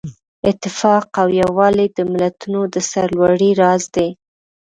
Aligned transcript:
اتفاق 0.51 1.05
او 1.21 1.27
یووالی 1.41 1.87
د 1.97 1.99
ملتونو 2.11 2.61
د 2.73 2.75
سرلوړۍ 2.89 3.51
راز 3.61 3.83
دی. 3.95 4.09